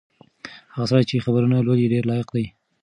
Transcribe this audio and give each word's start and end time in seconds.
هغه 0.73 0.87
سړی 0.91 1.03
چې 1.09 1.23
خبرونه 1.25 1.57
لولي 1.67 1.87
ډېر 1.93 2.03
لایق 2.11 2.29
دی. 2.35 2.45